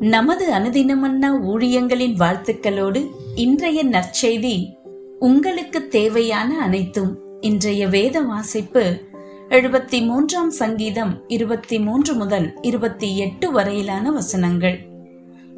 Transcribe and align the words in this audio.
நமது 0.00 0.52
அனுதினமன்னா 0.52 1.26
ஊழியங்களின் 1.26 2.14
வாழ்த்துக்களோடு 2.18 3.06
இன்றைய 3.34 3.84
நற்செய்தி 3.84 4.72
உங்களுக்கு 5.18 5.88
தேவையான 5.88 6.58
அனைத்தும். 6.58 7.18
இன்றைய 7.40 7.88
வேத 7.88 8.20
வாசிப்பு 8.20 9.00
எழுபத்தி 9.48 10.06
மூன்றாம் 10.06 10.50
சங்கீதம் 10.50 11.28
இருபத்தி 11.28 11.78
மூன்று 11.78 12.14
முதல் 12.14 12.58
இருபத்தி 12.62 13.16
எட்டு 13.16 13.52
வரையிலான 13.52 14.12
வசனங்கள். 14.12 14.78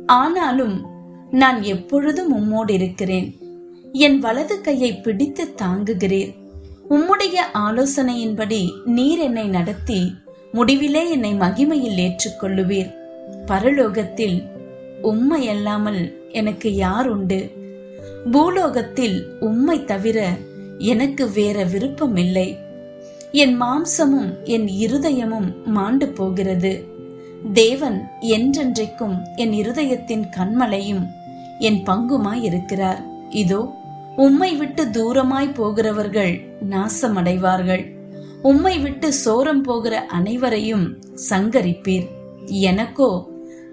ஆனாலும் 0.06 0.86
நான் 1.30 1.62
எப்பொழுதும் 1.62 2.32
உம்மோடு 2.32 2.70
இருக்கிறேன். 2.70 3.36
என் 3.92 4.18
வலது 4.18 4.60
கையை 4.60 4.96
பிடித்து 4.96 5.54
தாங்குகிறீர். 5.62 6.34
உம்முடைய 6.90 7.36
ஆலோசனையின்படி 7.54 8.70
நீர் 8.84 9.18
என்னை 9.18 9.48
நடத்தி 9.48 10.14
முடிவிலே 10.52 11.10
என்னை 11.10 11.34
மகிமையில் 11.34 11.98
ஏற்றுக்கொள்ளுவீர். 11.98 12.96
பரலோகத்தில் 13.46 14.38
உம்மை 15.02 15.48
அல்லாமல் 15.48 16.02
எனக்கு 16.32 16.74
யார் 16.74 17.08
உண்டு 17.08 17.56
பூலோகத்தில் 18.30 19.18
உம்மை 19.40 19.84
தவிர 19.84 20.28
எனக்கு 20.78 21.30
வேற 21.30 21.64
விருப்பமில்லை. 21.64 22.58
என் 23.32 23.62
மாம்சமும் 23.62 24.30
என் 24.44 24.66
இருதயமும் 24.66 25.48
மாண்டு 25.64 26.08
போகிறது. 26.08 26.72
தேவன் 27.52 27.98
என்றென்றைக்கும் 28.20 29.16
என் 29.36 29.52
இருதயத்தின் 29.52 30.24
கண்மலையும் 30.36 31.04
என் 31.58 31.80
பங்குமாய் 31.86 32.42
இருக்கிறார் 32.42 33.02
இதோ 33.30 33.74
உம்மை 34.16 34.56
விட்டு 34.56 34.84
தூரமாய் 34.84 35.54
போகிறவர்கள் 35.54 36.40
நாசமடைவார்கள். 36.70 37.84
உம்மை 38.42 38.78
விட்டு 38.78 39.12
சோரம் 39.24 39.62
போகிற 39.62 40.06
அனைவரையும் 40.06 40.86
சங்கரிப்பீர். 41.30 42.08
எனக்கோ 42.48 43.28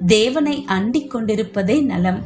தேவனை 0.05 0.63
அண்டிக் 0.67 1.09
கொண்டிருப்பதே 1.09 1.81
நலம். 1.81 2.23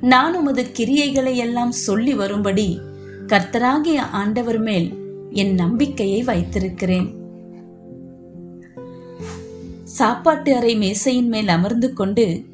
நான் 0.00 0.34
உமது 0.34 0.62
கிரியைகளை 0.62 1.34
எல்லாம் 1.34 1.70
சொல்லி 1.70 2.14
வரும்படி 2.14 2.80
கர்த்தராகிய 3.26 3.96
ஆண்டவர் 3.96 4.58
மேல் 4.58 4.92
என் 5.30 5.54
நம்பிக்கையை 5.54 6.22
வைத்திருக்கிறேன். 6.22 7.16
சாப்பாட்டு 9.84 10.54
அறை 10.54 10.76
மேசையின் 10.76 11.28
மேல் 11.28 11.48
அமர்ந்து 11.48 11.92
கொண்டு 11.92 12.44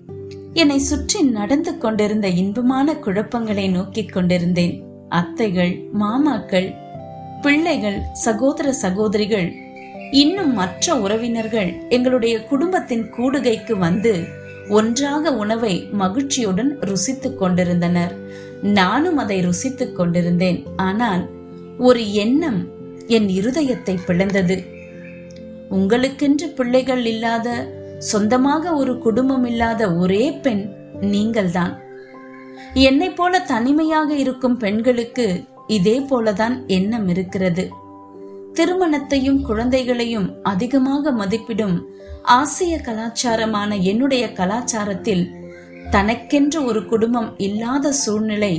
என்னை 0.52 0.78
சுற்றி 0.78 1.22
நடந்து 1.22 1.78
கொண்டிருந்த 1.78 2.28
இன்பமான 2.28 2.94
குழப்பங்களை 2.94 3.70
நோக்கிக் 3.70 4.12
கொண்டிருந்தேன். 4.12 4.82
அத்தைகள் 5.10 5.82
மாமாக்கள் 6.00 6.74
பிள்ளைகள் 7.42 8.02
சகோதர 8.12 8.72
சகோதரிகள் 8.72 9.52
இன்னும் 10.14 10.52
மற்ற 10.52 10.94
உறவினர்கள் 10.94 11.70
எங்களுடைய 11.88 12.44
குடும்பத்தின் 12.44 13.04
கூடுகைக்கு 13.12 13.74
வந்து 13.78 14.12
ஒன்றாக 14.68 15.32
உணவை 15.36 15.88
மகிழ்ச்சியுடன் 15.92 16.70
ருசித்துக் 16.78 17.38
கொண்டிருந்தனர். 17.38 18.12
நானும் 18.62 19.16
அதை 19.16 19.38
ருசித்துக் 19.46 19.92
கொண்டிருந்தேன். 19.92 20.66
ஆனால் 20.76 21.28
ஒரு 21.78 22.12
எண்ணம் 22.12 22.60
என் 23.06 23.28
இருதயத்தை 23.28 23.96
பிளந்தது. 24.06 24.58
உங்களுக்கென்று 25.70 26.48
பிள்ளைகள் 26.56 27.04
இல்லாத 27.06 27.48
சொந்தமாக 27.98 28.74
ஒரு 28.74 28.98
குடும்பம் 28.98 29.44
இல்லாத 29.44 29.94
ஒரே 29.94 30.32
பெண் 30.32 30.64
நீங்கள்தான். 31.00 31.74
என்னை 32.74 33.10
போல 33.10 33.40
தனிமையாக 33.40 34.10
இருக்கும் 34.14 34.56
பெண்களுக்கு 34.56 35.26
இதே 35.66 36.00
போலதான் 36.00 36.56
எண்ணம் 36.66 37.08
இருக்கிறது. 37.08 37.64
திருமணத்தையும் 38.54 39.40
குழந்தைகளையும் 39.42 40.42
அதிகமாக 40.42 41.10
மதிப்பிடும் 41.10 41.76
ஆசிய 42.22 42.80
கலாச்சாரமான 42.80 43.76
என்னுடைய 43.76 44.26
கலாச்சாரத்தில் 44.26 45.24
தனக்கென்று 45.90 46.64
ஒரு 46.64 46.86
குடும்பம் 46.86 47.38
இல்லாத 47.38 47.92
சூழ்நிலை 47.92 48.54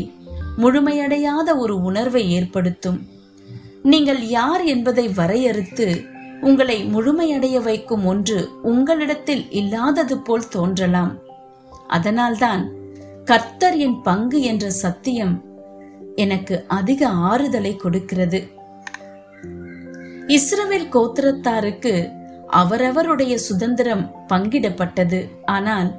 முழுமையடையாத 0.58 1.58
ஒரு 1.58 1.82
உணர்வை 1.82 2.32
ஏற்படுத்தும். 2.32 3.08
நீங்கள் 3.84 4.22
யார் 4.28 4.64
என்பதை 4.64 5.08
வரையறுத்து 5.08 6.06
உங்களை 6.42 6.78
முழுமையடைய 6.86 7.62
வைக்கும் 7.64 8.06
ஒன்று 8.06 8.50
உங்களிடத்தில் 8.64 9.52
இல்லாதது 9.52 10.18
போல் 10.18 10.48
தோன்றலாம். 10.48 11.14
அதனால்தான் 11.88 12.64
கர்த்தர் 13.26 13.78
என் 13.78 14.02
பங்கு 14.02 14.42
என்ற 14.42 14.70
சத்தியம் 14.70 15.36
எனக்கு 16.16 16.64
அதிக 16.68 17.08
ஆறுதலை 17.08 17.76
கொடுக்கிறது. 17.76 18.40
இஸ்ரவேல் 20.28 20.88
கோத்திரத்தாருக்கு 20.92 22.10
அவரவருடைய 22.48 23.38
சுதந்திரம் 23.38 24.26
பங்கிடப்பட்டது. 24.30 25.30
ஆனால் 25.46 25.90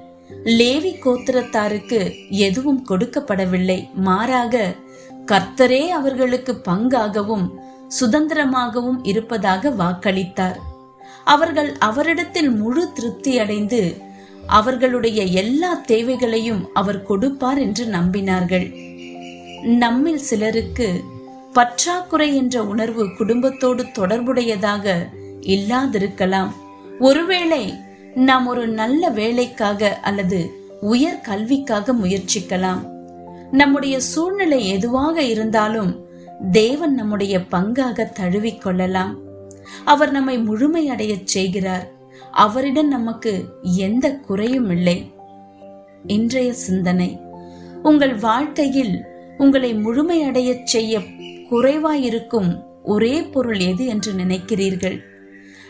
லேவி 0.44 0.92
கோத்திரத்தாருக்கு 1.04 2.14
எதுவும் 2.28 2.86
கொடுக்கப்படவில்லை. 2.88 3.92
மாறாக 3.92 4.75
கர்த்தரே 5.26 5.88
அவர்களுக்கு 5.88 6.60
பங்காகவும் 6.69 7.47
சுதந்திரமாகவும் 8.00 8.98
இருப்பதாக 9.03 9.70
வாக்களித்தார். 9.70 10.59
அவர்கள் 11.25 11.76
அவரிடத்தில் 11.78 12.50
முழு 12.50 12.92
திருப்தி 12.92 13.38
அடைந்து 13.38 14.04
அவர்களுடைய 14.47 15.22
எல்லா 15.22 15.75
தேவைகளையும் 15.75 16.69
அவர் 16.72 17.03
கொடுப்பார் 17.03 17.59
என்று 17.59 17.84
நம்பினார்கள். 17.86 18.66
நம்மில் 19.62 20.20
சிலருக்கு 20.20 20.88
பற்றாக்குறை 21.56 22.36
என்ற 22.36 22.64
உணர்வு 22.64 23.04
குடும்பத்தோடு 23.16 23.82
தொடர்புடையதாக 23.82 24.94
இல்லாதிருக்கலாம். 25.40 26.50
ஒருவேளை 26.98 27.74
நாம் 28.14 28.46
ஒரு 28.46 28.68
நல்ல 28.68 29.08
வேலைக்காக 29.10 29.98
அல்லது 30.02 30.50
உயர் 30.80 31.20
கல்விக்காக 31.20 31.92
முயற்சிக்கலாம். 31.92 32.82
நம்முடைய 33.50 34.00
சூழ்நிலை 34.00 34.68
எதுவாக 34.68 35.22
இருந்தாலும் 35.22 36.04
தேவன் 36.50 36.94
நம்முடைய 36.94 37.38
பங்காக 37.38 38.06
தழுவிக்கொள்ளலாம் 38.20 39.12
அவர் 39.84 40.10
நம்மை 40.10 40.38
முழுமையடையச் 40.38 41.24
செய்கிறார். 41.24 41.86
அவரிடம் 42.32 42.88
நமக்கு 42.88 43.32
எந்த 43.62 44.14
குறையும் 44.14 44.70
இல்லை. 44.70 45.12
இன்றைய 46.06 46.52
சிந்தனை. 46.52 47.20
உங்கள் 47.82 48.14
வாழ்க்கையில் 48.14 49.04
உங்களை 49.38 49.74
முழுமையடையச் 49.74 50.64
செய்ய 50.64 51.00
குறைவாயிருக்கும் 51.50 52.50
ஒரே 52.82 53.22
பொருள் 53.22 53.58
எது 53.58 53.86
என்று 53.86 54.12
நினைக்கிறீர்கள்? 54.12 54.98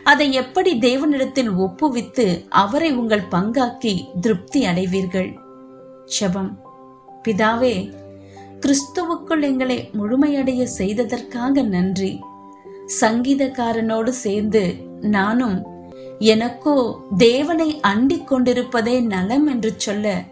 அதை 0.04 0.32
எப்படி 0.32 0.78
தேவனிடத்தில் 0.78 1.50
ஒப்புவித்து 1.58 2.44
அவரை 2.48 2.92
உங்கள் 2.92 3.24
பங்காக்கி 3.30 3.94
திருப்தி 4.20 4.64
அடைவீர்கள்? 4.64 5.30
செபம். 6.20 6.50
பிதாவே 7.24 7.92
கிறிஸ்துவுக்குள் 8.60 9.42
எங்களை 9.42 9.90
முழுமையடைய 9.92 10.62
செய்ததற்காக 10.78 11.62
நன்றி. 11.62 12.20
சங்கீதக்காரனோடு 13.00 14.08
சேர்ந்து 14.08 14.74
நானும் 15.00 15.64
எனக்கோ 16.18 17.00
தேவனை 17.16 17.80
அண்டிக் 17.80 18.28
கொண்டிருப்பதே 18.32 19.00
நலம் 19.00 19.46
என்று 19.46 19.74
சொல்ல 19.76 20.24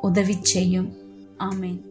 உதவி 0.00 0.36
செய்யும். 0.40 0.92
ஆமேன். 1.38 1.87